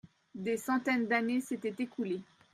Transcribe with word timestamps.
Des 0.33 0.57
centaines 0.57 1.05
d’années 1.07 1.41
s’étaient 1.41 1.75
écoulées. 1.77 2.23